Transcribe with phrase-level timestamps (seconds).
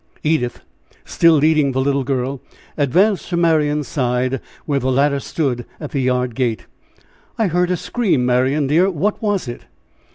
[0.23, 0.61] Edith,
[1.05, 2.41] still leading the little girl,
[2.75, 6.65] advanced to Marian's side, where the latter stood at the yard gate.
[7.37, 9.65] "I heard a scream, Marian, dear what was it?"